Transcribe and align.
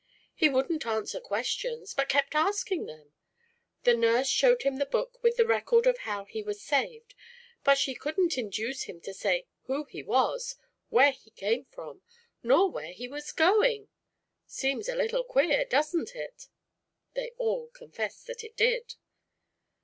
He 0.33 0.49
wouldn't 0.49 0.87
answer 0.87 1.19
questions, 1.19 1.93
but 1.93 2.09
kept 2.09 2.33
asking 2.33 2.87
them. 2.87 3.13
The 3.83 3.93
nurse 3.93 4.25
showed 4.27 4.63
him 4.63 4.77
the 4.77 4.87
book 4.87 5.21
with 5.21 5.37
the 5.37 5.45
record 5.45 5.85
of 5.85 5.99
how 5.99 6.25
he 6.25 6.41
was 6.41 6.59
saved, 6.59 7.13
but 7.63 7.77
she 7.77 7.93
couldn't 7.93 8.35
induce 8.35 8.85
him 8.85 8.99
to 9.01 9.13
say 9.13 9.45
who 9.65 9.83
he 9.83 10.01
was, 10.01 10.55
where 10.89 11.11
he 11.11 11.29
came 11.29 11.65
from 11.65 12.01
nor 12.41 12.67
where 12.71 12.93
he 12.93 13.07
was 13.07 13.31
going. 13.31 13.89
Seems 14.47 14.89
a 14.89 14.95
little 14.95 15.23
queer, 15.23 15.65
doesn't 15.65 16.15
it?" 16.15 16.47
They 17.13 17.33
all 17.37 17.67
confessed 17.67 18.25
that 18.25 18.43
it 18.43 18.57
did. 18.57 18.95